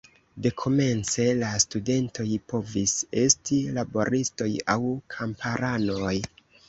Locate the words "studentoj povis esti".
1.63-3.59